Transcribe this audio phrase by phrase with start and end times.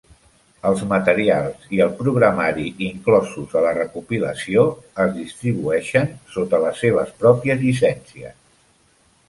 [0.67, 4.65] Els materials i el programari inclosos a la recopilació
[5.05, 8.37] es distribueixen sota les seves pròpies llicències.